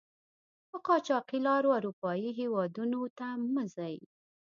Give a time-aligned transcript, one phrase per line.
[0.69, 3.95] په قاچاقي لارو آروپایي هېودونو ته مه ځئ!